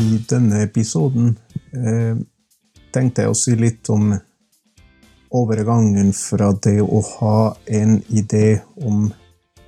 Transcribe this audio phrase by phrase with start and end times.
[0.00, 1.34] I denne episoden
[1.76, 2.16] eh,
[2.94, 4.14] tenkte jeg å si litt om
[5.36, 9.10] overgangen fra det å ha en idé om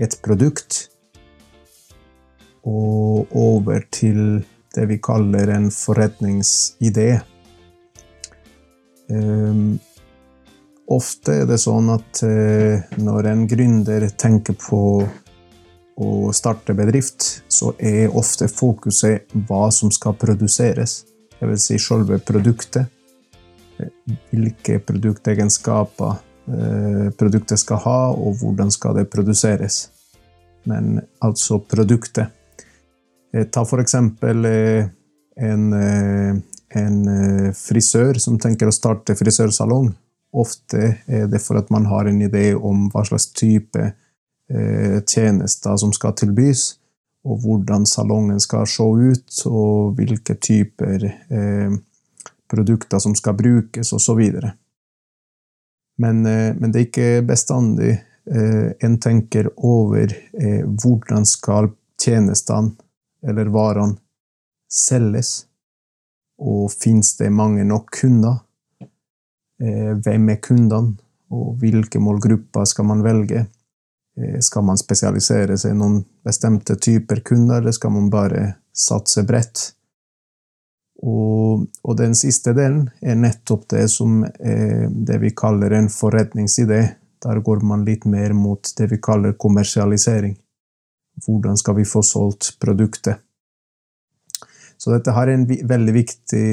[0.01, 0.87] et produkt
[2.65, 4.41] og over til
[4.73, 7.11] det vi kaller en forretningsidé.
[9.13, 9.65] Eh,
[10.97, 14.81] ofte er det sånn at eh, når en gründer tenker på
[16.01, 21.03] å starte bedrift, så er ofte fokuset hva som skal produseres.
[21.39, 22.89] Det vil si selve produktet.
[24.31, 29.89] Hvilke produktegenskaper eh, produktet skal ha, og hvordan skal det produseres.
[30.69, 32.31] Men altså produktet.
[33.35, 34.87] Eh, ta for eksempel eh,
[35.43, 35.67] en,
[36.77, 36.99] en
[37.57, 39.91] frisør som tenker å starte frisørsalong.
[40.33, 44.02] Ofte er det for at man har en idé om hva slags type Eh,
[45.09, 46.75] tjenester som skal tilbys,
[47.23, 51.75] og hvordan salongen skal se ut, og hvilke typer eh,
[52.51, 54.23] produkter som skal brukes, osv.
[56.03, 60.13] Men, eh, men det er ikke bestandig en tenker over
[60.79, 62.71] hvordan skal tjenestene
[63.27, 63.97] eller varene
[64.71, 65.33] selges,
[66.39, 68.37] og fins det mange nok kunder?
[69.59, 70.95] Hvem er kundene,
[71.35, 73.43] og hvilke målgrupper skal man velge?
[74.17, 79.25] Eh, skal man spesialisere seg i noen bestemte typer kunder, eller skal man bare satse
[79.29, 79.71] bredt?
[81.03, 86.83] Og, og den siste delen er nettopp det som er det vi kaller en forretningsidé.
[87.23, 90.37] Der går man litt mer mot det vi kaller kommersialisering.
[91.27, 93.19] Hvordan skal vi få solgt produktet?
[94.79, 96.47] Så dette har en veldig viktig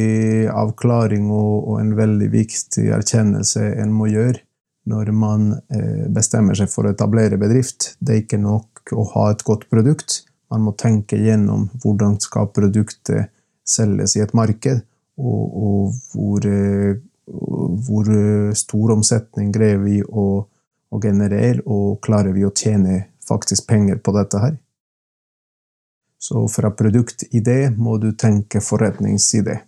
[0.54, 4.44] avklaring og, og en veldig viktig erkjennelse en må gjøre
[4.90, 7.94] når man eh, bestemmer seg for å etablere bedrift.
[8.00, 10.24] Det er ikke nok å ha et godt produkt.
[10.50, 13.30] Man må tenke gjennom hvordan skal produktet
[13.70, 14.82] selges i et marked,
[15.20, 16.98] og, og hvor, eh,
[17.30, 18.10] hvor,
[18.58, 20.26] stor omsetning greier vi å,
[20.90, 24.58] å generere, og klarer vi å tjene faktisk penger på dette her.
[26.20, 29.62] Så fra produktidé må du tenke forretningsidé.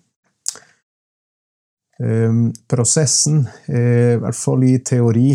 [2.01, 5.33] Ehm, prosessen, eh, i hvert fall i teori,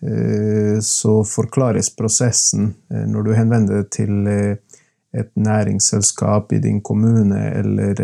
[0.00, 4.28] eh, så forklares prosessen eh, når du henvender deg til
[5.16, 8.00] et næringsselskap i din kommune, eller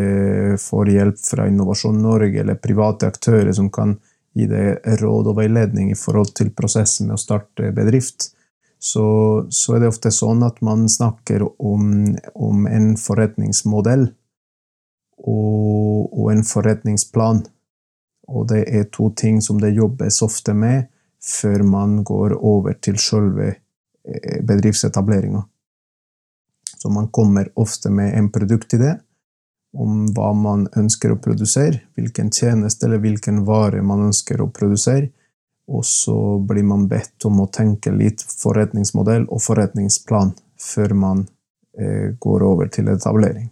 [0.61, 3.99] får hjelp fra Innovasjon Norge eller private aktører som kan
[4.33, 8.31] gi deg råd og veiledning i forhold til prosessen med å starte bedrift,
[8.81, 9.05] så,
[9.53, 14.09] så er det ofte sånn at man snakker om, om en forretningsmodell
[15.23, 17.45] og, og en forretningsplan.
[18.29, 20.87] Og det er to ting som det jobbes ofte med
[21.23, 25.43] før man går over til selve eh, bedriftsetableringa.
[26.79, 28.97] Så man kommer ofte med en produktidé
[29.73, 35.09] om hva man ønsker å produsere, hvilken tjeneste eller hvilken vare man ønsker å produsere,
[35.71, 41.23] og så blir man bedt om å tenke litt forretningsmodell og forretningsplan før man
[41.79, 43.47] eh, går over til etablering.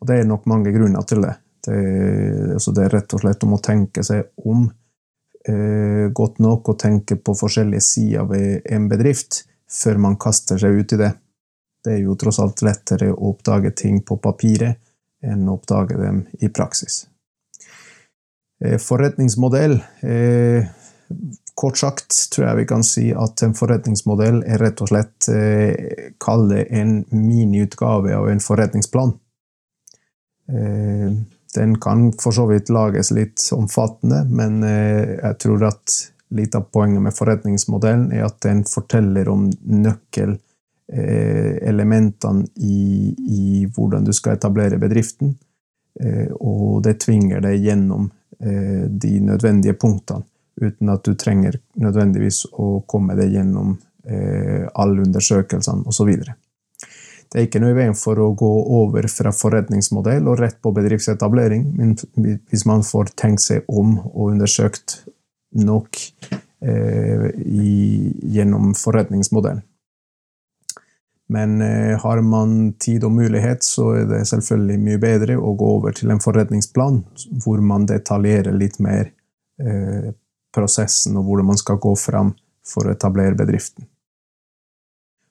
[0.00, 1.34] Og det er nok mange grunner til det.
[1.62, 1.78] Det,
[2.56, 4.64] altså det, er rett og slett om å tenke seg om
[5.46, 10.80] eh, godt nok og tenke på forskjellige sider ved en bedrift før man kaster seg
[10.80, 11.12] ut i det.
[11.82, 14.82] Det er jo tross alt lettere å oppdage ting på papiret
[15.22, 17.04] enn å oppdage dem i praksis.
[18.62, 20.70] Eh, forretningsmodell eh,
[21.54, 26.08] Kort sagt tror jeg vi kan si at en forretningsmodell er rett og slett eh,
[26.22, 29.12] Kall det en miniutgave av en forretningsplan.
[30.48, 31.10] Eh,
[31.54, 36.60] den kan for så vidt lages litt omfattende, men eh, jeg tror at litt av
[36.72, 44.78] poenget med forretningsmodellen er at den forteller om nøkkelelementene i, i hvordan du skal etablere
[44.80, 45.36] bedriften.
[46.00, 50.24] Eh, og det tvinger deg gjennom eh, de nødvendige punktene,
[50.56, 56.10] uten at du trenger nødvendigvis å komme deg gjennom alle undersøkelsene osv.
[57.32, 60.68] Det er ikke noe i veien for å gå over fra forretningsmodell og rett på
[60.76, 61.94] bedriftsetablering, men
[62.50, 64.98] hvis man får tenkt seg om og undersøkt
[65.56, 65.96] nok
[66.60, 67.72] eh, i,
[68.36, 69.62] gjennom forretningsmodellen.
[71.32, 75.70] Men eh, har man tid og mulighet, så er det selvfølgelig mye bedre å gå
[75.78, 77.00] over til en forretningsplan,
[77.46, 79.08] hvor man detaljerer litt mer
[79.56, 80.12] eh,
[80.52, 82.34] prosessen og hvordan man skal gå fram
[82.68, 83.88] for å etablere bedriften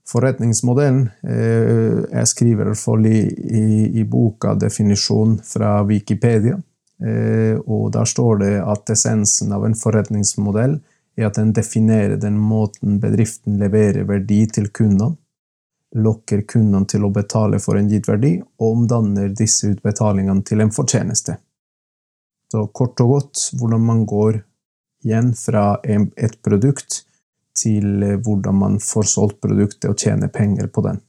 [0.09, 1.09] forretningsmodellen.
[1.23, 3.21] Eh, jeg skriver i hvert fall i,
[3.61, 3.65] i,
[4.01, 6.57] i boka definisjon fra Wikipedia.
[7.01, 10.77] Eh, og der står det at essensen av en forretningsmodell
[11.17, 15.15] er at den definerer den måten bedriften leverer verdi til kundene,
[15.91, 20.71] lokker kundene til å betale for en gitt verdi, og omdanner disse utbetalingene til en
[20.71, 21.35] fortjeneste.
[22.51, 24.41] Så kort og godt hvordan man går
[25.03, 27.01] igjen fra et produkt
[27.61, 31.01] til hvordan man får solgt produktet og tjener penger på den.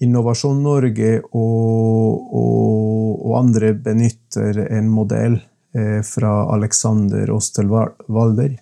[0.00, 5.36] Innovasjon Norge og, og, og andre benytter en modell
[5.76, 8.54] eh, fra Alexander Ostelwalder,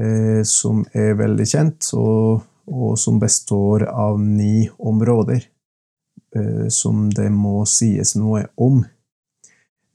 [0.00, 7.30] eh, som er veldig kjent, og, og, som består av ni områder eh, som det
[7.30, 8.82] må sies noe om.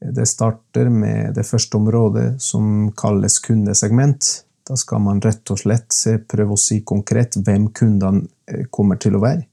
[0.00, 4.38] Det starter med det første området, som kalles kundesegment.
[4.70, 5.96] Da skal man rett og slett
[6.30, 9.46] prøve å si konkret hvem kundene eh, kommer til å være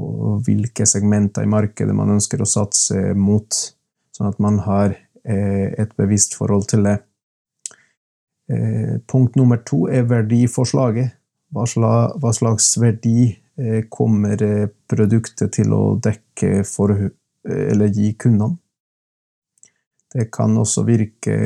[0.00, 3.52] og hvilke segmenter i markedet man ønsker å satse mot,
[4.16, 6.94] sånn at man har eh, et bevisst forhold til det.
[8.48, 11.12] Eh, punkt nummer to er verdiforslaget.
[11.52, 13.34] Hva slags verdi
[13.92, 14.40] kommer
[14.88, 16.96] produktet til å dekke for,
[17.44, 18.56] eller gi kundene?
[20.12, 21.36] Det kan også virke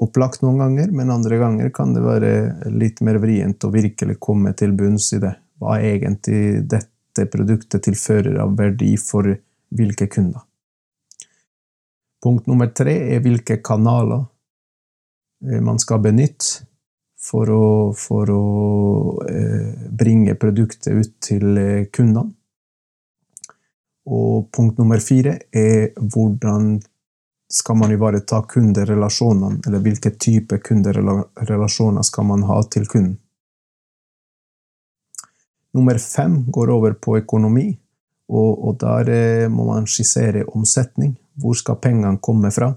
[0.00, 2.32] opplagt noen ganger, men andre ganger kan det være
[2.72, 5.34] litt mer vrient å virkelig komme til bunns i det.
[5.60, 6.88] Hva er egentlig dette?
[7.12, 9.26] produktet tilfører av verdi for
[9.76, 10.40] hvilke kunder.
[12.24, 14.22] Punkt nummer tre er hvilke kanaler
[15.60, 16.62] man skal benytte
[17.22, 17.66] for å,
[17.98, 18.44] for å
[19.28, 22.32] eh, bringe produktet ut til eh, kundene.
[24.02, 26.80] Og punkt nummer fire er hvordan
[27.52, 33.18] skal man ivareta kunderelasjonene, eller hvilke type kunderelasjoner skal man ha til kunden.
[35.72, 37.66] Nummer fem går over på økonomi,
[38.32, 41.14] og, og der eh, må man skissere omsetning.
[41.40, 42.68] Hvor skal pengene komme fra?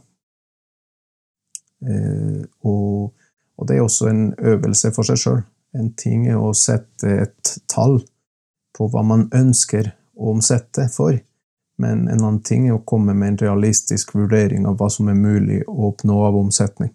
[1.84, 3.12] Eh, og,
[3.58, 5.42] og, det er også en øvelse for seg sjøl.
[5.76, 8.00] En ting er å sette et tall
[8.76, 11.16] på hva man ønsker å omsette for,
[11.82, 15.18] men en annen ting er å komme med en realistisk vurdering av hva som er
[15.20, 16.94] mulig å oppnå av omsetning.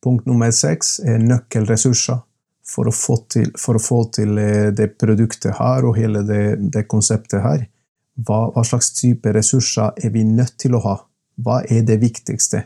[0.00, 2.22] Punkt nummer seks er nøkkelressurser
[2.70, 6.86] for å få til, å få til eh, det produktet her og hele det, det
[6.88, 7.66] konseptet her.
[8.20, 10.96] Hva, hva, slags type ressurser er vi nødt til å ha?
[11.40, 12.64] Hva er det viktigste?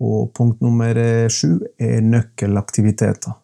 [0.00, 3.36] Og punkt nummer eh, sju er nøkkelaktiviteter.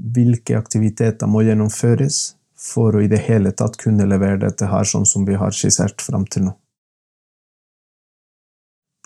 [0.00, 2.22] Hvilke aktiviteter må gjennomføres
[2.60, 6.02] for å i det hele tatt kunne levere dette her sånn som vi har skissert
[6.04, 6.54] fram til nå?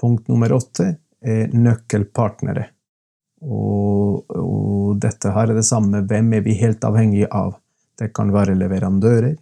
[0.01, 0.89] Punkt nummer åtte
[1.25, 2.67] er nøkkelpartnere.
[3.45, 6.03] Og, og, dette her er det samme.
[6.09, 7.55] Hvem er vi helt avhengig av?
[7.99, 9.37] Det kan være leverandører,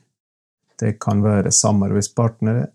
[0.83, 2.67] det kan være samarbeidspartnere,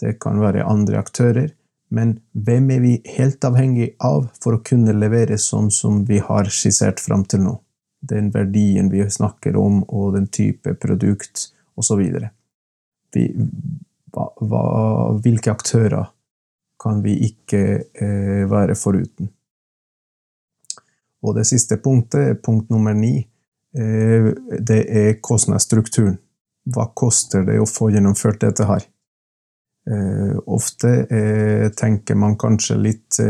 [0.00, 1.50] det kan være andre aktører.
[1.92, 6.48] Men hvem er vi helt avhengig av for å kunne levere sånn som vi har
[6.50, 7.54] skissert fram til nå?
[8.00, 12.02] Den verdien vi snakker om, og den type produkt, osv.
[15.22, 16.12] Hvilke aktører
[16.82, 17.62] kan vi ikke
[17.94, 19.30] eh, være foruten?
[21.26, 23.18] Og det siste punktet, punkt nummer ni,
[23.76, 26.18] eh, det er kostnadsstrukturen.
[26.66, 28.86] Hva koster det å få gjennomført dette her?
[29.86, 33.20] Eh, ofte eh, tenker man kanskje litt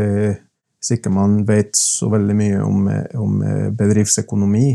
[0.87, 2.85] Hvis ikke man vet så veldig mye om,
[3.19, 3.41] om
[3.75, 4.69] bedriftsøkonomi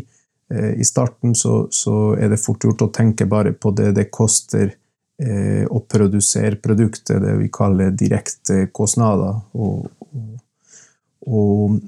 [0.52, 4.74] i starten, så, så, er det fort gjort å tenke bare på det det koster
[5.72, 9.40] å produsere produktet, det vi kaller direkte kostnader.
[9.56, 9.88] Og,
[11.24, 11.80] og,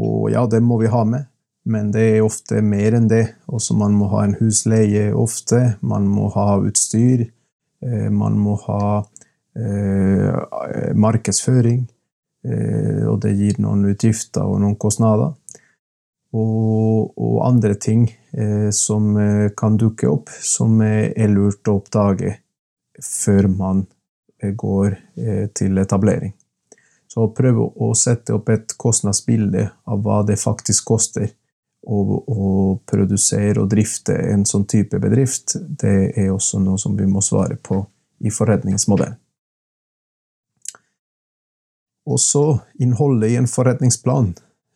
[0.00, 1.28] og ja, det må vi ha med,
[1.64, 3.24] men det er ofte mer enn det.
[3.48, 7.26] Også man må ha en husleie ofte, man må ha utstyr,
[7.84, 8.84] eh, man må ha
[9.56, 11.93] eh, markedsføring, eh,
[12.44, 15.30] og det gir noen utgifter og noen kostnader.
[16.34, 22.34] Og, og andre ting eh, som eh, kan dukke opp, som er lurt å oppdage
[22.98, 23.84] før man
[24.42, 24.98] eh, går
[25.54, 26.34] til etablering.
[27.06, 31.28] Så prøv å sette opp et kostnadsbilde av hva det faktisk koster
[31.86, 32.48] å, å
[32.86, 35.54] produsere og drifte en sånn type bedrift.
[35.62, 37.78] Det er også noe som vi må svare på
[38.26, 39.20] i forretningsmodellen.
[42.04, 42.46] Og så
[42.82, 44.34] innholdet i en forretningsplan.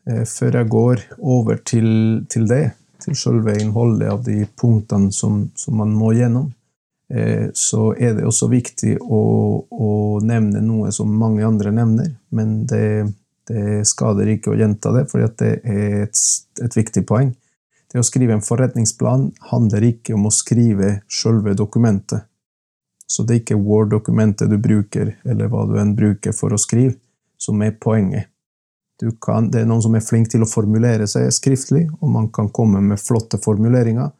[0.09, 1.89] Eh, før jeg går over til,
[2.31, 2.65] til det,
[3.05, 6.49] til selve innholdet av de punktene som, som man må gjennom,
[7.15, 9.23] Eh, så er det også viktig å,
[9.65, 13.09] å, nevne noe som mange andre nevner, men det,
[13.49, 16.25] det skader ikke å gjenta det, for det er et,
[16.61, 17.33] et, viktig poeng.
[17.89, 22.27] Det å skrive en forretningsplan handler ikke om å skrive selve dokumentet.
[23.09, 26.99] Så det er ikke Word-dokumentet du bruker, eller hva du enn bruker for å skrive,
[27.39, 28.29] som er poenget.
[29.23, 32.51] Kan, det er noen som er flink til å formulere seg skriftlig, og man kan
[32.55, 34.11] komme med flotte formuleringer,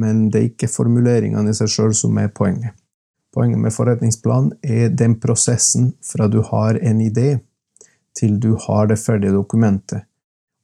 [0.00, 2.72] men det er ikke formuleringene i seg sjøl som er poenget.
[3.32, 7.40] Poenget med forretningsplan er den prosessen fra du har en idé,
[8.16, 10.04] til du har det ferdige dokumentet.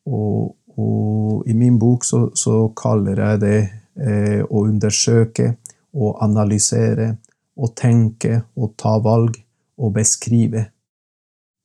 [0.09, 5.55] Og, og i min bok så, så kaller jeg det eh, å undersøke
[5.97, 7.15] og analysere
[7.59, 9.41] og tenke og ta valg
[9.81, 10.69] og beskrive.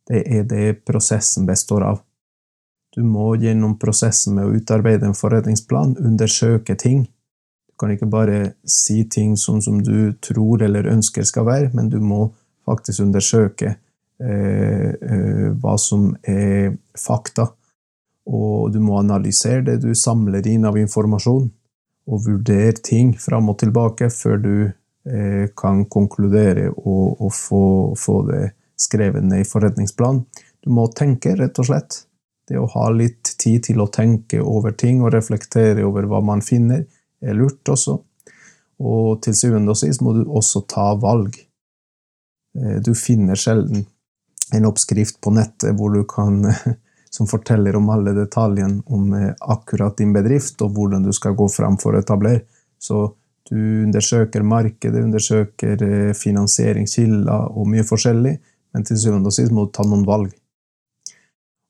[0.10, 2.02] Det er det prosessen består av.
[2.94, 7.08] Du må gjennom prosessen med å utarbeide en forretningsplan undersøke ting.
[7.70, 11.90] Du kan ikke bare si ting sånn som du tror eller ønsker skal være, men
[11.90, 12.28] du må
[12.68, 17.50] faktisk undersøke eh, eh, hva som er fakta.
[18.30, 21.50] Og du må analysere det du samler inn av informasjon,
[22.04, 27.66] og vurdere ting fram og tilbake før du eh, kan konkludere og, og få,
[27.98, 28.44] få det
[28.80, 30.26] skrevet ned i forretningsplanen.
[30.64, 32.04] Du må tenke, rett og slett.
[32.48, 36.44] Det å ha litt tid til å tenke over ting og reflektere over hva man
[36.44, 36.84] finner,
[37.24, 37.98] er lurt også.
[38.84, 41.38] Og til syvende og sist må du også ta valg.
[42.60, 43.86] Eh, du finner sjelden
[44.54, 46.44] en oppskrift på nettet hvor du kan,
[47.16, 51.48] som forteller om alle detaljene om eh, akkurat din bedrift og hvordan du skal gå
[51.52, 52.46] fram for å etablere.
[52.80, 53.06] Så
[53.50, 58.38] du undersøker markedet, undersøker eh, finansieringskilder og mye forskjellig,
[58.74, 60.34] men til syvende og sist må du ta noen valg.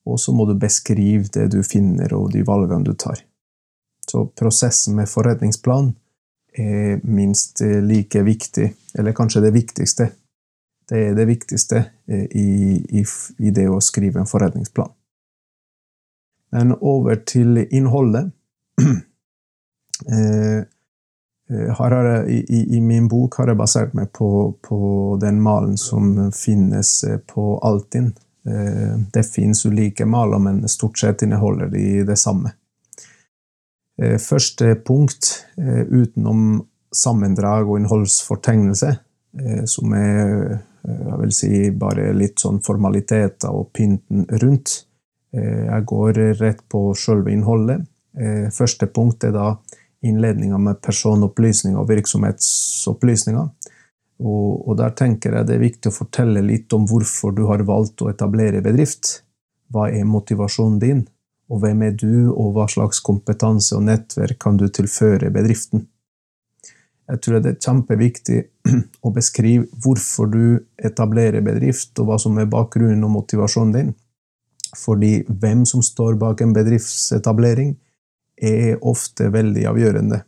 [0.07, 3.21] Og så må du beskrive det du finner, og de valgene du tar.
[4.03, 5.93] Så prosessen med forretningsplan
[6.59, 8.67] er minst like viktig,
[8.99, 10.09] eller kanskje det viktigste.
[10.89, 12.49] Det er det viktigste eh, i,
[12.99, 13.05] i,
[13.39, 14.91] i det å skrive en forretningsplan.
[16.53, 18.31] Men over til innholdet.
[20.03, 20.63] Eh,
[21.51, 24.79] Eh, jeg, i, i, min bok har jeg basert meg på, på,
[25.21, 28.13] den malen som finnes eh, på Altinn.
[28.47, 32.55] Eh, det finnes ulike maler, men stort sett inneholder de det samme.
[33.93, 38.89] Første punkt, utenom sammendrag og innholdsfortegnelse,
[39.69, 40.31] som er
[40.81, 44.73] jeg vil si bare litt sånn formaliteter og pynten rundt.
[45.37, 47.85] Jeg går rett på selve innholdet.
[48.57, 49.51] Første punkt er da
[50.03, 53.47] innledninga med personopplysninger og virksomhetsopplysninger.
[54.23, 57.63] Og, og, der tenker jeg det er viktig å fortelle litt om hvorfor du har
[57.67, 59.23] valgt å etablere bedrift.
[59.73, 61.01] Hva er motivasjonen din,
[61.49, 65.87] og hvem er du, og hva slags kompetanse og nettverk kan du tilføre bedriften?
[67.09, 68.39] Jeg tror det er kjempeviktig
[69.05, 70.45] å beskrive hvorfor du
[70.77, 73.91] etablerer bedrift, og hva som er bakgrunnen og motivasjonen din.
[74.77, 77.75] Fordi hvem som står bak en bedriftsetablering,
[78.41, 80.23] er ofte veldig avgjørende.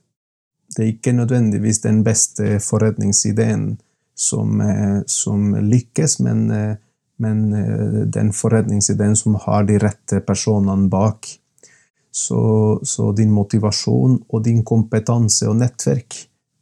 [0.76, 3.76] Det er ikke nødvendigvis den beste forretningsideen
[4.16, 6.76] som, eh, som lykkes, men, eh,
[7.18, 11.28] men, eh, den forretningsideen som har de rette personene bak.
[12.12, 16.16] Så, så, din motivasjon og din kompetanse og nettverk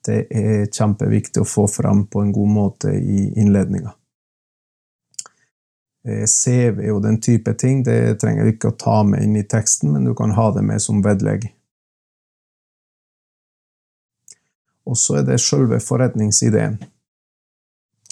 [0.06, 3.94] det er kjempeviktig å få fram på en god måte i innledninga.
[6.08, 9.46] Eh, CV og den type ting det trenger du ikke å ta med inn i
[9.48, 11.48] teksten, men du kan ha det med som vedlegg.
[14.84, 16.82] Og så er det selve forretningsideen.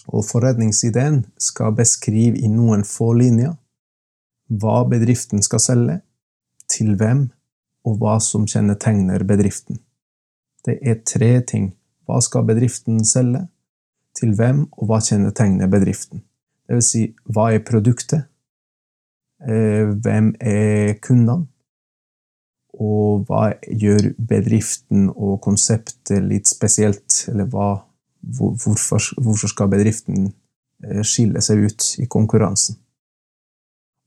[0.07, 3.57] Og forretningsideen skal beskrive i noen få linjer
[4.61, 5.99] hva bedriften skal selge,
[6.71, 7.27] til hvem,
[7.87, 9.81] og hva som kjennetegner bedriften.
[10.65, 11.71] Det er tre ting.
[12.07, 13.45] Hva skal bedriften selge?
[14.15, 16.23] Til hvem, og hva kjennetegner bedriften?
[16.67, 18.27] Det vil si, hva er produktet?
[19.41, 21.47] Eh, hvem er kundene?
[22.81, 27.25] Og hva gjør bedriften og konseptet litt spesielt?
[27.31, 27.73] Eller hva,
[28.21, 30.29] hvorfor, hvorfor skal bedriften
[30.85, 32.79] eh, skille seg ut i konkurransen?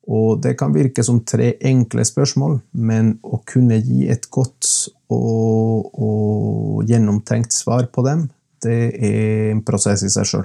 [0.04, 4.68] Og det kan virke som tre enkle spørsmål, men å kunne gi et godt
[5.12, 8.26] og, og gjennomtenkt svar på dem,
[8.64, 10.44] det er en prosess i seg sjøl.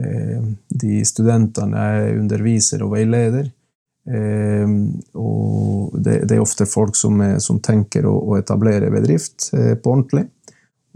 [0.00, 3.50] Eh, de studentene jeg underviser og veileder.
[4.08, 4.70] Eh,
[5.20, 10.24] og det, er ofte folk som, som tenker å, å, etablere bedrift eh, på ordentlig.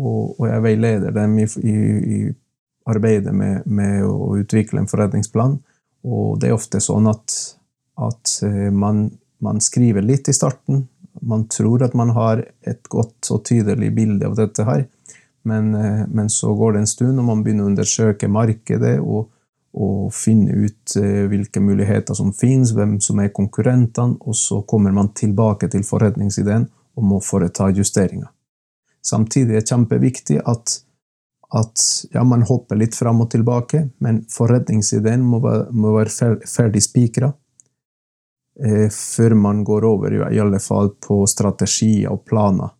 [0.01, 2.23] Og, og jeg veileder dem i, i, i
[2.91, 5.59] arbeidet med, med, å utvikle en forretningsplan.
[6.05, 7.37] Og det er ofte sånn at,
[8.01, 8.33] at
[8.75, 9.07] man,
[9.41, 10.83] man skriver litt i starten.
[11.25, 14.85] Man tror at man har et godt og tydelig bilde av dette her.
[15.45, 19.29] Men, eh, men, så går det en stund, og man begynner å undersøke markedet og,
[19.77, 24.95] og finne ut eh, hvilke muligheter som finnes, hvem som er konkurrentene, og så kommer
[24.97, 28.31] man tilbake til forretningsideen og må foreta justeringer.
[29.05, 30.79] Samtidig er det kjempeviktig at,
[31.53, 31.83] at
[32.15, 37.35] ja, man hopper litt fram og tilbake, men forretningsideen må være, må være ferdig spikra.
[38.65, 42.71] eh, før man går over, i alle fall på strategier og planer.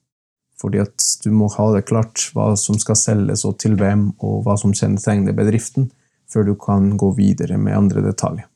[0.61, 4.45] Fordi at du må ha det klart hva som skal selges og til hvem, og
[4.47, 5.91] hva som kjennetegner bedriften,
[6.31, 8.47] før du kan gå videre med andre detaljer.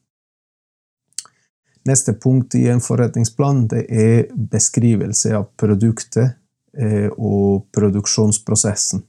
[1.89, 6.35] Neste punkt i en forretningsplan det er beskrivelse av produktet
[6.77, 9.05] eh, og produksjonsprosessen.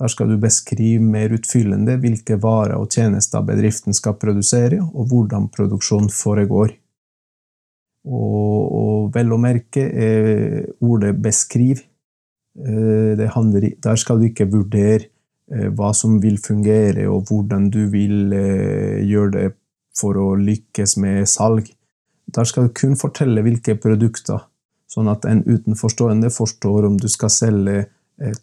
[0.00, 5.50] Der skal du beskrive mer utfyllende hvilke varer og tjenester bedriften skal produsere, og hvordan
[5.52, 6.72] produksjonen foregår.
[8.08, 11.84] Og, og vel å merke er ordet 'beskriv'.
[12.58, 15.06] Eh, handler, der skal du ikke vurdere
[15.52, 19.46] eh, hva som vil fungere, og hvordan du vil eh, gjøre det
[20.00, 21.70] for å lykkes med salg.
[22.30, 24.46] Der skal du kun fortelle hvilke produkter,
[24.90, 27.88] sånn at en utenforstående forstår om du skal selge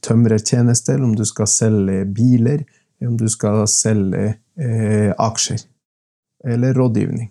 [0.01, 2.63] tømrertjenester, om du skal selge biler,
[3.05, 5.61] om du skal selge eh, aksjer
[6.47, 7.29] eller rådgivning.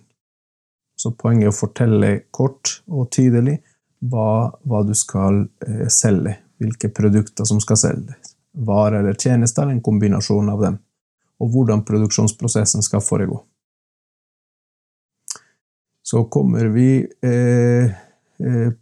[0.96, 3.58] Så poenget er å fortelle kort og tydelig
[4.06, 8.34] hva, hva du skal eh, selge, hvilke produkter som skal selges.
[8.56, 10.78] Varer eller tjenester, en kombinasjon av dem.
[11.42, 13.42] Og hvordan produksjonsprosessen skal foregå.
[16.06, 17.84] Så kommer vi eh,
[18.38, 18.72] eh,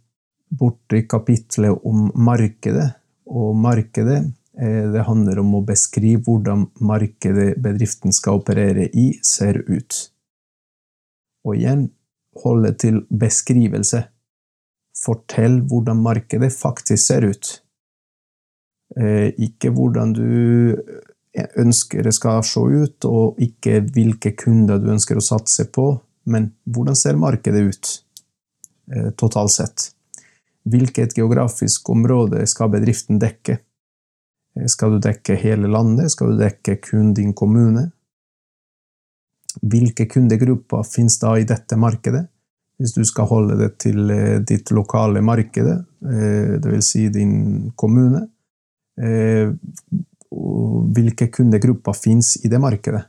[0.49, 2.91] bort i kapitlet om markedet.
[3.25, 4.19] Og markedet
[4.61, 9.99] eh, det handler om å beskrive hvordan markedet bedriften skal operere i, ser ut.
[11.45, 11.89] Og igjen
[12.43, 14.05] holde til beskrivelse.
[14.95, 17.64] Fortell hvordan markedet faktisk ser ut.
[18.95, 20.75] Eh, ikke hvordan du
[21.59, 25.89] ønsker det skal se ut, og ikke hvilke kunder du ønsker å satse på,
[26.31, 27.91] men hvordan ser markedet ut
[28.93, 29.89] eh, totalt sett.
[30.65, 33.59] Hvilket geografisk område skal bedriften dekke?
[34.71, 36.13] Skal du dekke hele landet?
[36.13, 37.89] Skal du dekke kun din kommune?
[39.61, 42.23] Hvilke kundegrupper finnes da i dette markedet?
[42.79, 46.87] Hvis du skal holde det til eh, ditt lokale markedet, dvs.
[46.87, 47.35] Si din
[47.75, 48.23] kommune.
[49.01, 49.51] Eh,
[50.95, 53.03] hvilke kundegrupper finnes i det markedet,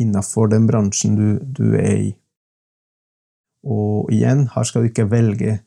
[0.00, 2.10] innenfor den bransjen du, du er i?
[3.62, 5.60] Og igjen, her skal du ikke velge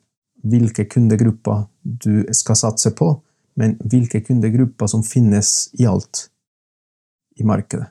[0.46, 3.10] hvilke kundegrupper du skal satse på,
[3.56, 6.26] men hvilke kundegrupper som finnes i alt
[7.40, 7.88] i markedet.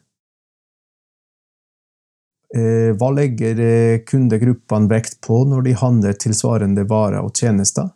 [2.55, 7.89] Eh, hva legger eh, kundegruppene vekt på når de handler tilsvarende varer og tjenester?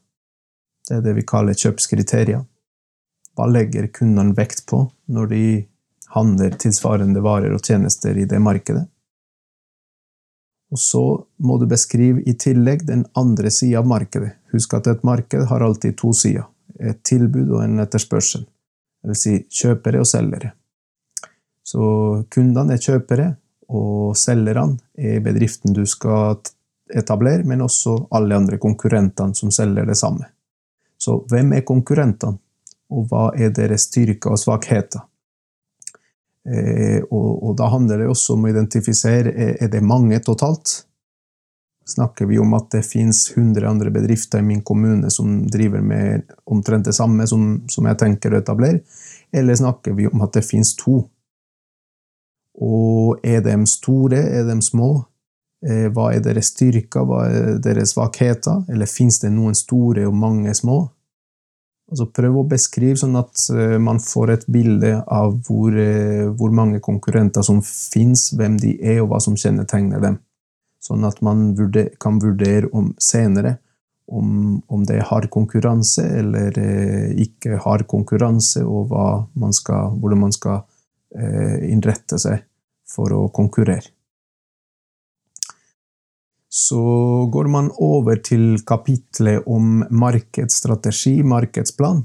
[0.89, 2.41] Det er det vi kaller kjøpskriterier.
[3.39, 4.81] Hva legger kundene vekt på
[5.15, 5.43] når de
[6.11, 8.81] handler tilsvarende varer og tjenester i det markedet?
[10.75, 11.03] Og så
[11.47, 14.33] må du beskrive i tillegg den andre sida av markedet.
[14.51, 16.49] Husk at et marked har alltid to sider.
[16.83, 18.43] Et tilbud og en etterspørsel.
[19.07, 19.21] dvs.
[19.23, 20.51] si kjøpere og selgere.
[21.63, 21.79] Så
[22.35, 23.29] kundene er kjøpere,
[23.71, 26.35] og selgerne er bedriften du skal
[26.91, 30.27] etablere, men også alle andre konkurrentene som selger det samme.
[30.99, 32.35] Så hvem er konkurrentene,
[32.89, 35.05] og hva er deres styrker og svakheter?
[36.49, 40.85] Eh, og, og, da handler det også om å identifisere er, det mange totalt.
[41.89, 46.29] Snakker vi om at det finnes 100 andre bedrifter i min kommune som driver med
[46.49, 48.81] omtrent det samme som, som jeg tenker å etablere,
[49.33, 51.03] eller snakker vi om at det finnes to?
[52.59, 54.91] Og er de store, er de små?
[55.65, 58.63] Eh, hva er deres styrker, hva er deres svakheter?
[58.71, 60.85] Eller finnes det noen store og mange små?
[61.89, 66.53] Altså prøv å beskrive sånn at eh, man får et bilde av hvor, eh, hvor,
[66.53, 70.19] mange konkurrenter som finnes, hvem de er, og hva som kjennetegner dem.
[70.85, 73.57] Sånn at man vurder, kan vurdere om senere
[74.09, 78.93] om, om det har konkurranse eller eh, ikke har konkurranse, og
[79.37, 80.65] man skal, hvordan man skal
[81.09, 82.43] innrette seg
[82.85, 83.87] for å konkurrere.
[86.49, 86.81] Så
[87.29, 92.01] går man over til kapitlet om markedsstrategi, markedsplan.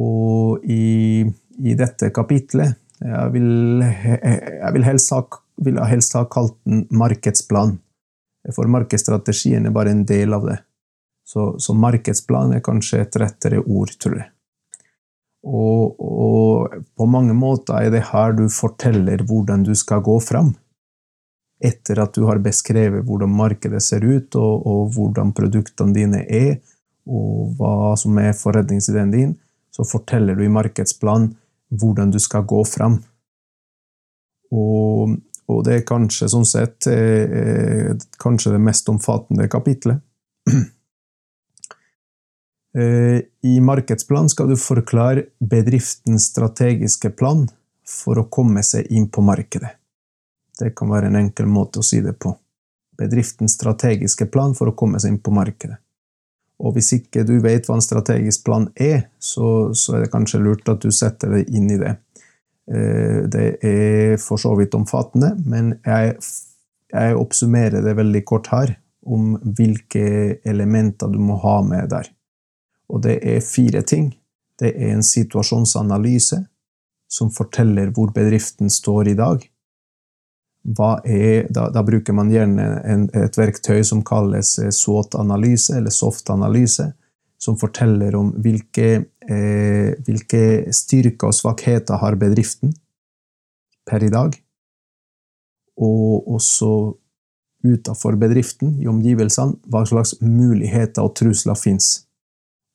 [0.00, 1.26] Og i,
[1.60, 5.22] i dette kapitlet jeg vil, jeg vil, helst ha,
[5.64, 7.78] vil helst ha kalt den markedsplan.
[8.56, 10.58] For markedsstrategien er bare en del av det.
[11.24, 14.28] Så, så markedsplan er kanskje et rettere ord, tror jeg.
[15.46, 20.50] Og, og, på mange måter er det her du forteller hvordan du skal gå fram
[21.60, 26.58] etter at du har beskrevet hvordan markedet ser ut, og, og hvordan produktene dine er,
[27.10, 29.34] og hva som er forretningsideen din,
[29.70, 31.30] så forteller du i markedsplan
[31.80, 32.98] hvordan du skal gå fram.
[34.50, 35.14] Og,
[35.50, 40.02] og det er kanskje sånn sett eh, kanskje det mest omfattende kapitlet.
[42.70, 47.48] Eh, I markedsplan skal du forklare bedriftens strategiske plan
[47.82, 49.72] for å komme seg inn på markedet.
[50.60, 52.36] Det kan være en enkel måte å si det på.
[53.00, 55.78] bedriftens strategiske plan for å komme seg inn på markedet.
[56.60, 60.42] Og hvis ikke du vet hva en strategisk plan er, så, så er det kanskje
[60.44, 61.94] lurt at du setter deg inn i det.
[62.68, 66.18] Eh, det er for så vidt omfattende, men jeg,
[66.92, 72.12] jeg oppsummerer det veldig kort her om hvilke elementer du må ha med der.
[72.92, 74.10] Og det er fire ting.
[74.60, 76.42] Det er en situasjonsanalyse
[77.10, 79.46] som forteller hvor bedriften står i dag
[81.04, 86.90] er, da, da, bruker man gjerne en, et verktøy som kalles eh, SWOT-analyse, eller SOFT-analyse,
[87.40, 88.90] som forteller om hvilke,
[89.24, 92.74] eh, hvilke styrker og svakheter har bedriften
[93.88, 94.36] per i dag.
[95.80, 96.70] Og også
[97.64, 102.06] utenfor bedriften, i omgivelsene, hva slags muligheter og trusler fins.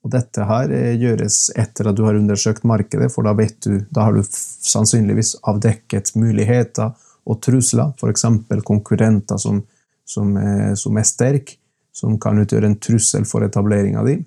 [0.06, 4.10] Og dette her eh, gjøres etter at du har undersøkt markedet, for da, du, da
[4.10, 6.94] har du sannsynligvis avdekket muligheter
[7.26, 8.26] og trusler, f.eks.
[8.66, 9.62] konkurrenter som,
[10.06, 11.58] som, er, som er sterke,
[11.96, 14.18] som kan utgjøre en trussel for etableringa di.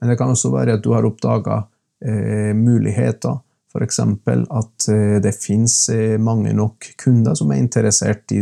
[0.00, 1.64] Men det kan også være at du har oppdaga
[2.04, 3.40] eh, muligheter,
[3.72, 3.98] f.eks.
[4.00, 8.40] at eh, det finnes eh, mange nok kunder som er interessert i,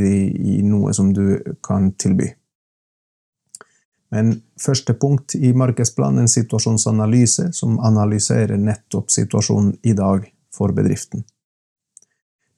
[0.56, 2.30] i noe som du kan tilby.
[4.10, 10.74] Men første punkt i markedsplanen er en situasjonsanalyse som analyserer nettopp situasjonen i dag for
[10.74, 11.22] bedriften.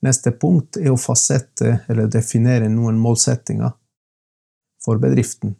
[0.02, 3.70] Neste punkt er å fastsette eller definere noen målsettinger
[4.82, 5.54] for bedriften.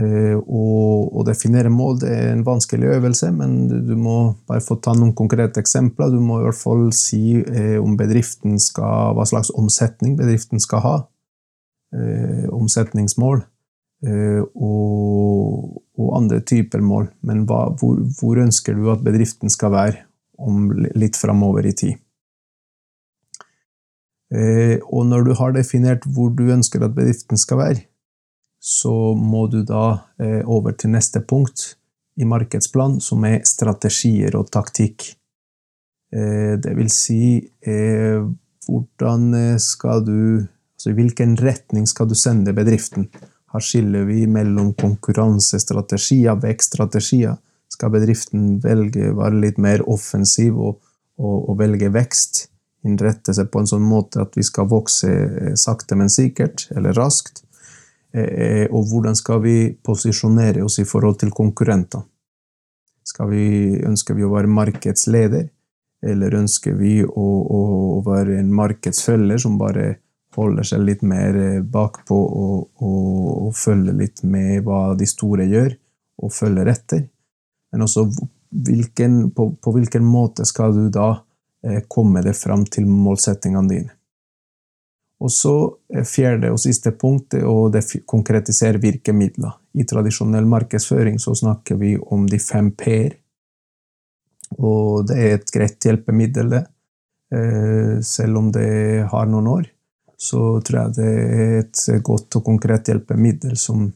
[0.00, 5.12] Eh, å definere mål er en vanskelig øvelse, men du må bare få ta noen
[5.16, 6.12] konkrete eksempler.
[6.12, 10.84] Du må i hvert fall si eh, om bedriften skal, hva slags omsetning bedriften skal
[10.86, 10.98] ha.
[11.96, 13.46] Eh, omsetningsmål.
[14.00, 17.10] Og, og andre typer mål.
[17.28, 20.06] Men hva, hvor, hvor ønsker du at bedriften skal være
[20.40, 21.98] om litt framover i tid?
[24.30, 27.84] Eh, og når du har definert hvor du ønsker at bedriften skal være,
[28.60, 31.74] så må du da eh, over til neste punkt
[32.20, 35.14] i markedsplan, som er strategier og taktikk.
[36.14, 37.40] Eh, det vil si
[38.70, 40.46] hvordan skal du
[40.80, 43.10] Altså i hvilken retning skal du sende bedriften?
[43.52, 47.34] Her skiller vi mellom konkurransestrategier, vekststrategier.
[47.68, 50.78] Skal bedriften velge være litt mer offensiv og,
[51.20, 52.46] og, og velge vekst?
[52.86, 56.96] Innrette seg på en sånn måte at vi skal vokse eh, sakte, men sikkert, eller
[56.96, 57.42] raskt.
[58.12, 62.06] Eh, og hvordan skal vi posisjonere oss i forhold til konkurrenter?
[63.30, 65.48] Vi, ønsker vi å være markedsleder,
[66.06, 67.60] eller ønsker vi å, å,
[68.06, 69.98] være en markedsfølger som bare
[70.36, 75.48] holder seg litt mer eh, bakpå og, og, og følger litt med hva de store
[75.50, 75.74] gjør,
[76.22, 77.08] og følger etter?
[77.74, 78.06] Men også
[78.50, 81.29] hvilken, på, på hvilken måte skal du da Eh,
[81.88, 83.94] komme deg fram til målsettingene dine.
[85.20, 85.54] Og så
[85.94, 87.68] eh, Fjerde og siste punkt er å
[88.08, 89.52] konkretisere virkemidler.
[89.76, 93.18] I tradisjonell markedsføring så snakker vi om de fem p-er.
[94.58, 96.64] Og det er et greit hjelpemiddel, det.
[97.36, 99.68] Eh, selv om det har noen år,
[100.20, 103.86] så tror jeg det er et godt og konkret hjelpemiddel som,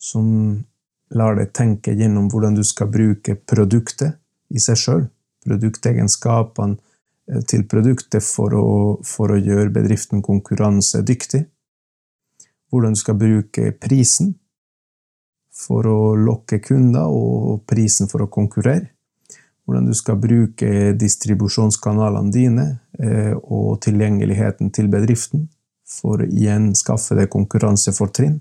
[0.00, 0.26] som
[1.14, 4.18] lar deg tenke gjennom hvordan du skal bruke produktet
[4.50, 5.06] i seg sjøl.
[5.44, 6.89] Produktegenskapene, Eh,
[7.48, 8.68] til produktet for å,
[9.06, 11.44] for å gjøre bedriften konkurransedyktig.
[12.70, 14.34] Hvordan du skal bruke prisen
[15.60, 18.92] for å lokke kunder, og prisen for å konkurrere.
[19.66, 22.66] Hvordan du skal bruke distribusjonskanalene dine
[22.98, 25.44] eh, og tilgjengeligheten til bedriften
[25.86, 28.38] for å igjen skaffe deg konkurransefortrinn.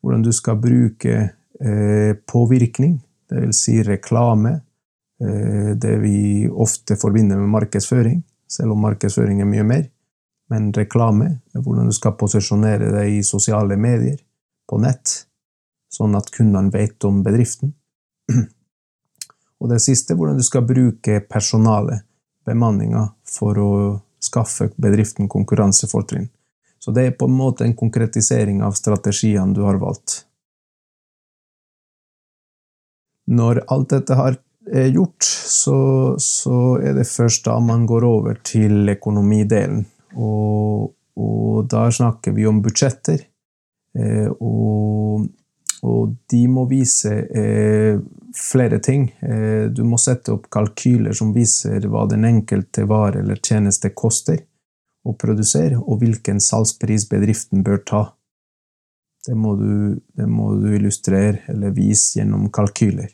[0.00, 1.14] Hvordan du skal bruke
[1.60, 2.98] eh, påvirkning,
[3.30, 3.62] dvs.
[3.62, 4.69] Si reklame, Eh,
[5.20, 9.82] det vi ofte forbinder med markedsføring, selv om markedsføring er mye mer.
[10.50, 14.18] Men reklame, hvordan du skal posisjonere deg i sosiale medier,
[14.70, 15.12] på nett,
[15.90, 17.74] sånn at kundene vet om bedriften.
[19.60, 22.06] Og det siste, hvordan du skal bruke personalet,
[22.46, 23.72] bemanninga, for å
[24.20, 26.28] skaffe bedriften konkurransefortrinn.
[26.80, 30.24] Så det er på en måte en konkretisering av strategiene du har valgt.
[33.30, 38.40] Når alt dette har er gjort, så, så, er det først da man går over
[38.44, 39.84] til økonomidelen.
[40.16, 43.22] Og, og da snakker vi om budsjetter.
[43.98, 45.26] Eh, og,
[45.82, 47.98] og, de må vise eh,
[48.36, 49.08] flere ting.
[49.22, 54.44] Eh, du må sette opp kalkyler som viser hva den enkelte vare eller tjeneste koster
[55.06, 58.02] å produsere, og hvilken salgspris bedriften bør ta.
[59.26, 63.08] Det må du, det må du illustrere eller vise gjennom kalkyler.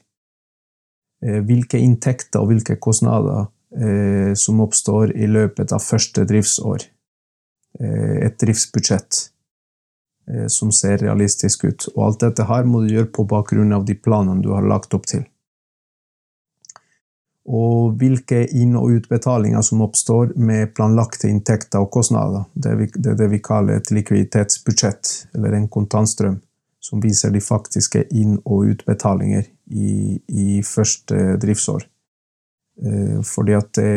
[1.24, 6.90] Eh, hvilke inntekter og hvilke kostnader eh, som oppstår i løpet av første driftsår.
[7.81, 9.31] Eh, et driftsbudsjett.
[10.50, 11.85] som ser realistisk ut.
[11.94, 14.90] Og alt dette her må du gjøre på bakgrunn av de planene du har lagt
[14.98, 15.20] opp til.
[17.46, 22.42] Og hvilke inn- og utbetalinger som oppstår med planlagte inntekter og kostnader.
[22.59, 26.40] Det er det vi kaller et likviditetsbudsjett, eller en kontantstrøm,
[26.83, 31.87] som viser de faktiske inn- og utbetalinger i, i første driftsår.
[33.24, 33.92] Fordi at det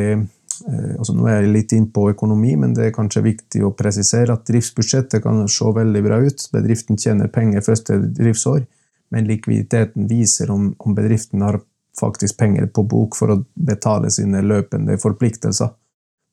[0.68, 3.74] Eh, altså nå er jeg litt inn på økonomi, men det er kanskje viktig å
[3.78, 6.46] presisere at driftsbudsjettet kan se veldig bra ut.
[6.54, 8.66] Bedriften tjener penger første driftsår,
[9.14, 11.62] men likviditeten viser om, om bedriften har
[12.00, 15.72] faktisk penger på bok for å betale sine løpende forpliktelser.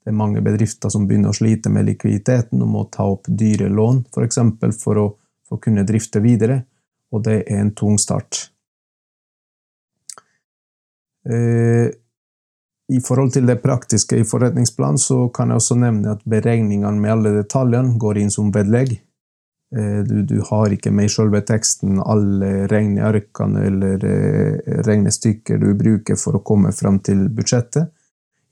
[0.07, 3.67] Det er mange bedrifter som begynner å slite med likviditeten og må ta opp dyre
[3.73, 4.39] lån f.eks.
[4.61, 5.07] For, for å
[5.47, 6.65] for å kunne drifte videre,
[7.15, 8.49] og det er en tung start.
[11.27, 11.89] Eh,
[12.87, 17.17] i forhold til det praktiske i forretningsplanen så kan jeg også nevne at beregningene med
[17.17, 18.95] alle detaljene går inn som vedlegg.
[19.75, 25.73] Eh, du, du har ikke med i selve teksten alle regnearkene eller eh, regnestykker du
[25.75, 27.91] bruker for å komme fram til budsjettet.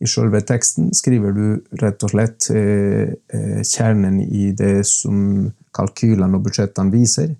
[0.02, 3.14] I selve teksten skriver du rett og slett eh,
[3.62, 7.30] kjernen i det som kalkylene og budsjettene viser,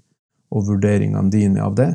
[0.55, 1.91] og vurderingene dine av det.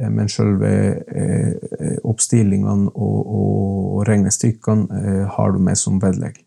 [0.00, 0.70] Eh, men selve
[1.06, 6.40] eh, oppstillingene og, regnestykkene eh, har du med som vedlegg.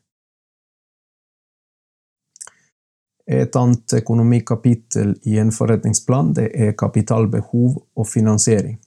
[3.27, 8.77] Et annet økonomikapittel i en forretningsplan det er kapitalbehov og finansiering.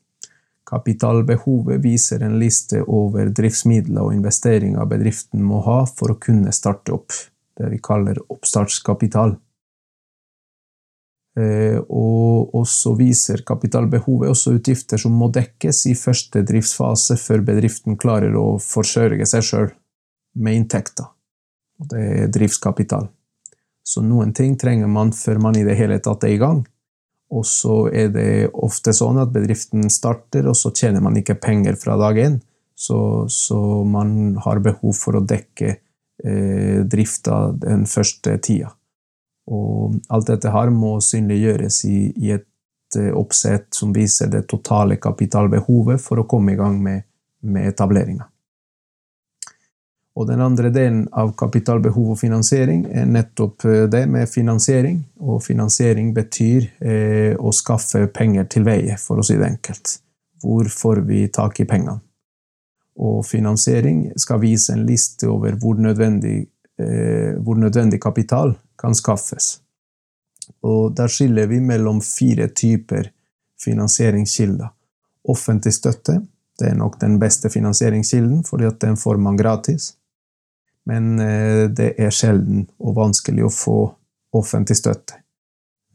[0.71, 6.95] Kapitalbehovet viser en liste over driftsmidler og investeringer bedriften må ha for å kunne starte
[6.95, 7.13] opp,
[7.59, 9.35] det vi kaller oppstartskapital.
[11.39, 17.99] Eh, og så viser kapitalbehovet også utgifter som må dekkes i første driftsfase før bedriften
[18.01, 19.71] klarer å forsørge seg sjøl
[20.35, 21.07] med inntekter.
[21.81, 23.09] Og det er driftskapital.
[23.87, 26.65] Så noen ting trenger man før man i det hele tatt er i gang.
[27.31, 31.79] Og så er det ofte sånn at bedriften starter, og så tjener man ikke penger
[31.79, 32.41] fra dag én.
[32.75, 32.99] Så,
[33.31, 38.73] så man har behov for å dekke eh, drifta den første tida.
[39.51, 45.01] Og alt dette her må synliggjøres i, i et eh, oppsett som viser det totale
[45.03, 47.09] kapitalbehovet for å komme i gang med,
[47.43, 48.31] med etableringa.
[50.21, 54.99] Og den andre delen av kapitalbehov og finansiering er nettopp eh, det med finansiering.
[55.23, 59.97] Og finansiering betyr eh, å skaffe penger til veie, for å si det enkelt.
[60.43, 62.01] Hvor får vi tak i pengene?
[63.01, 66.51] Og finansiering skal vise en liste over hvor nødvendig,
[66.83, 69.59] eh, hvor nødvendig kapital kan skaffes.
[70.67, 73.13] Og der skiller vi mellom fire typer
[73.61, 74.73] finansieringskilder.
[75.29, 76.21] Offentlig støtte
[76.61, 79.95] det er nok den beste finansieringskilden, fordi at den får man gratis.
[80.85, 83.79] Men eh, det er sjelden og vanskelig å få
[84.37, 85.23] offentlig støtte.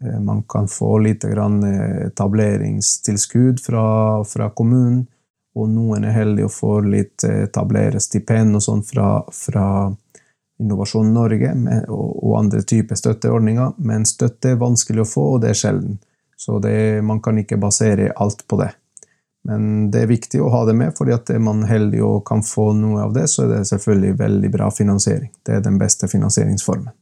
[0.01, 1.61] Eh, man kan få litt grann
[2.07, 3.85] etableringstilskudd fra,
[4.25, 5.05] fra, kommunen,
[5.55, 9.67] og noen er heldige og får litt etablererstipend og sånn fra, fra
[10.61, 11.51] Innovasjon Norge
[11.91, 15.97] og andre typer støtteordninger, men støtte er vanskelig å få, og det er sjelden.
[16.37, 18.69] Så det, man kan ikke basere alt på det.
[19.45, 22.41] Men det er viktig å ha det med, fordi at er man heldig og kan
[22.43, 25.29] få noe av det, så er det selvfølgelig veldig bra finansiering.
[25.45, 26.95] Det er den beste finansieringsformen.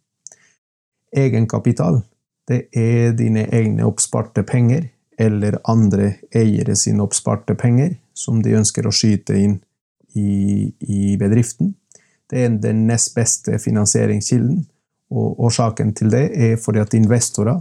[1.13, 2.01] Egenkapital
[2.49, 4.89] det er dine egne oppsparte penger,
[5.19, 9.59] eller andre eiere sine oppsparte penger, som de ønsker å skyte inn
[10.17, 11.75] i, i bedriften.
[12.33, 14.63] Det er den nest beste finansieringskilden.
[15.13, 17.59] Og årsaken til det er fordi at investorer,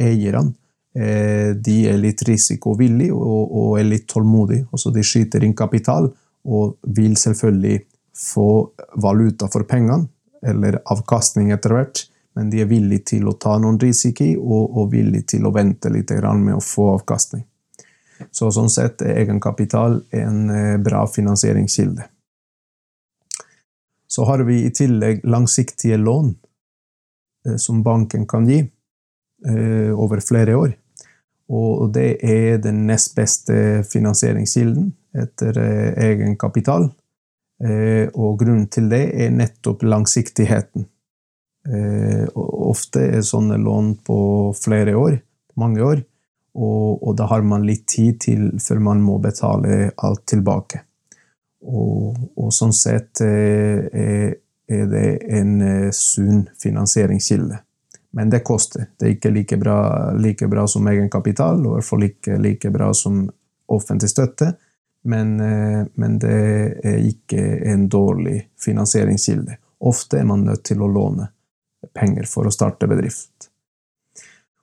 [0.00, 0.54] eierne,
[0.96, 4.64] eh, de er litt risikovillige og er litt tålmodige.
[4.72, 6.08] Også de skyter inn kapital
[6.46, 7.82] og vil selvfølgelig
[8.16, 8.70] få
[9.02, 10.08] valuta for pengene,
[10.46, 14.90] eller avkastning etter hvert, men de er villige til å ta noen risiko og, og
[14.92, 17.44] villige til å vente litt med å få avkastning.
[18.32, 22.15] Så sånn sett er egenkapital en eh, bra finansieringskilde.
[24.08, 26.34] Så har vi i tillegg langsiktige lån
[27.46, 30.74] eh, som banken kan gi eh, over flere år.
[31.46, 35.60] Og det er den nest beste finansieringskilden etter
[36.02, 36.88] egenkapital.
[38.18, 40.88] Og grunnen til det er nettopp langsiktigheten.
[42.34, 44.18] Ofte er sånne lån på
[44.58, 45.20] flere år,
[45.54, 46.02] mange år,
[46.56, 50.82] og, da har man litt tid til før man må betale alt tilbake.
[51.66, 54.36] Og, og sånn sett er,
[54.70, 57.58] er det en eh, sunn finansieringskilde.
[58.16, 58.86] Men det koster.
[58.96, 59.78] Det er ikke like bra,
[60.16, 63.26] like bra som egenkapital, og i hvert fall ikke like bra som
[63.72, 64.54] offentlig støtte.
[65.06, 66.38] Men, eh, men, det
[66.82, 69.58] er ikke en dårlig finansieringskilde.
[69.78, 71.28] Ofte er man nødt til å låne
[71.94, 73.50] penger for å starte bedrift.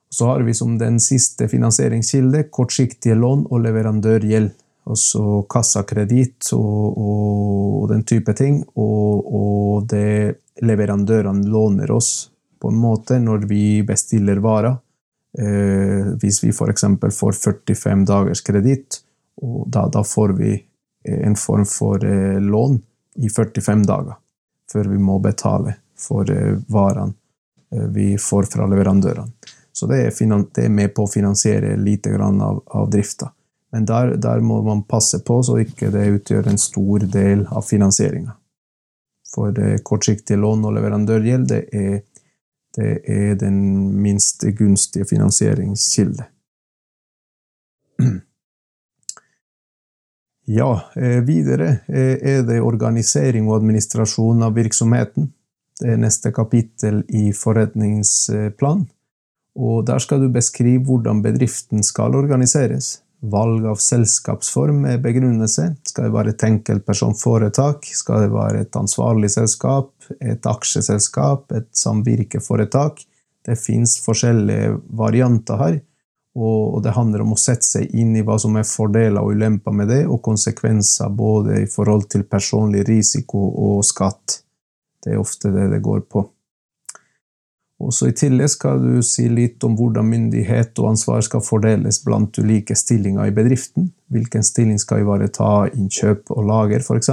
[0.10, 4.52] Så har vi som den siste finansieringskilde kortsiktige lån og leverandørgjeld.
[4.84, 8.62] Altså kassakreditt og, og, den type ting.
[8.76, 14.76] Og, og det leverandørene låner oss på en måte når vi bestiller varer.
[15.40, 16.86] Eh, hvis vi f.eks.
[17.16, 19.02] får 45 dagers kreditt,
[19.42, 20.58] da, da, får vi
[21.04, 22.78] en form for eh, lån
[23.16, 24.14] i 45 dager
[24.72, 27.14] før vi må betale for eh, varene
[27.74, 29.32] eh, vi får fra leverandørene.
[29.74, 30.14] Så det er,
[30.54, 33.32] det er, med på å finansiere lite grann av, av drifta.
[33.74, 37.66] Men der, der, må man passe på så ikke det utgjør en stor del av
[37.66, 38.36] finansieringa.
[39.34, 42.04] For det kortsiktige lån og leverandørgjeld det er,
[42.78, 43.58] det er den
[44.02, 46.30] minst gunstige finansieringskilde.
[50.46, 55.30] Ja, eh, videre eh, er det organisering og administrasjon av virksomheten.
[55.80, 58.84] Det er neste kapittel i forretningsplan.
[59.56, 63.03] Og der skal du beskrive hvordan bedriften skal organiseres.
[63.24, 65.70] Valg av selskapsform er begrunnelse.
[65.88, 67.88] Skal det være et enkeltpersonforetak?
[67.96, 69.94] Skal det være et ansvarlig selskap?
[70.20, 71.48] Et aksjeselskap?
[71.56, 73.00] Et samvirkeforetak?
[73.48, 75.80] Det fins forskjellige varianter her.
[76.36, 79.76] Og det handler om å sette seg inn i hva som er fordeler og ulemper
[79.76, 84.42] med det, og konsekvenser både i forhold til personlig risiko og skatt.
[85.04, 86.26] Det er ofte det det går på.
[87.84, 92.38] Også I tillegg skal du si litt om hvordan myndighet og ansvar skal fordeles blant
[92.40, 93.90] ulike stillinger i bedriften.
[94.14, 97.12] Hvilken stilling skal ivareta innkjøp og lager, f.eks.?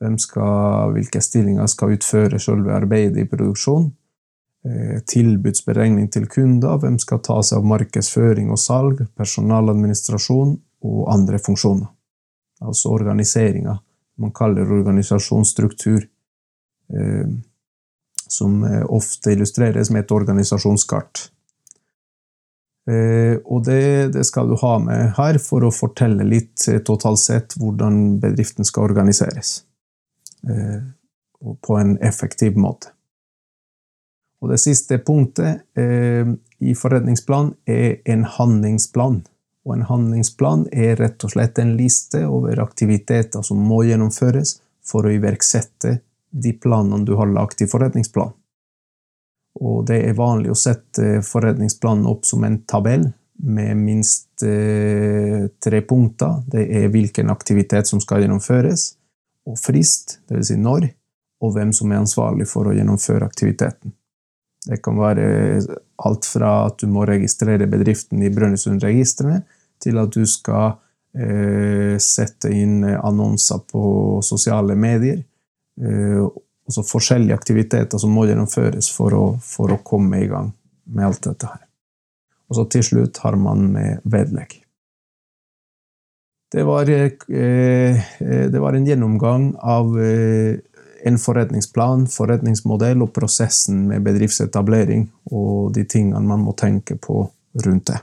[0.00, 3.90] Hvilke stillinger skal utføre selve arbeidet i produksjon?
[4.66, 11.38] Eh, tilbudsberegning til kunder, hvem skal ta seg av markedsføring og salg, personaladministrasjon og andre
[11.38, 11.86] funksjoner.
[12.66, 13.76] Altså organiseringa.
[14.18, 16.00] Man kaller organisasjonsstruktur,
[16.90, 17.26] eh,
[18.32, 21.30] som eh, ofte illustreres med et organisasjonskart.
[22.86, 28.20] Og det, det, skal du ha med her for å fortelle litt totalt sett hvordan
[28.22, 29.56] bedriften skal organiseres.
[31.66, 32.92] På en effektiv måte.
[34.42, 36.28] Og det siste punktet eh,
[36.62, 39.22] i forredningsplan er en handlingsplan.
[39.66, 45.06] Og en handlingsplan er rett og slett en liste over aktiviteter som må gjennomføres for
[45.06, 45.96] å iverksette
[46.36, 48.34] de planene du har lagt i forretningsplanen.
[49.56, 53.06] Og det er vanlig å sette forretningsplanen opp som en tabell
[53.46, 56.42] med minst eh, tre punkter.
[56.52, 58.90] Det er hvilken aktivitet som skal gjennomføres,
[59.46, 60.50] og frist, dvs.
[60.50, 60.88] Si når,
[61.44, 63.94] og hvem som er ansvarlig for å gjennomføre aktiviteten.
[64.66, 65.26] Det kan være
[66.02, 69.44] alt fra at du må registrere bedriften i Brønnøysundregistrene,
[69.82, 70.78] til at du skal
[71.14, 73.84] eh, sette inn annonser på
[74.26, 75.20] sosiale medier.
[75.76, 76.22] Eh,
[76.66, 80.50] også forskjellige aktiviteter som må gjennomføres for å, for å, komme i gang
[80.90, 81.62] med alt dette her.
[82.48, 84.56] Og så til slutt har man med vedlegg.
[86.52, 88.02] Det var, eh,
[88.50, 90.58] det var en gjennomgang av eh,
[91.06, 97.26] en forretningsplan, forretningsmodell og prosessen med bedriftsetablering og de tingene man må tenke på
[97.66, 98.00] rundt det.